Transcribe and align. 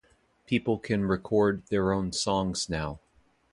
People 0.47 0.79
can 0.79 1.05
record 1.05 1.61
their 1.69 1.91
own 1.91 2.11
songs 2.11 2.67
now. 2.67 2.99